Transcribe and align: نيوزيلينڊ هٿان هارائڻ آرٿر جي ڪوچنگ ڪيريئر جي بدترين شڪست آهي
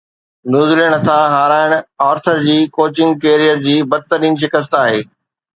نيوزيلينڊ 0.51 0.93
هٿان 0.99 1.23
هارائڻ 1.35 1.69
آرٿر 2.09 2.35
جي 2.47 2.57
ڪوچنگ 2.79 3.21
ڪيريئر 3.27 3.63
جي 3.67 3.77
بدترين 3.95 4.41
شڪست 4.45 4.79
آهي 4.85 5.01